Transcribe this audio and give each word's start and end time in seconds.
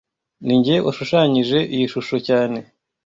Ninjye 0.45 0.75
washushanyije 0.85 1.57
iyi 1.73 1.85
shusho 1.93 2.15
cyane 2.27 2.57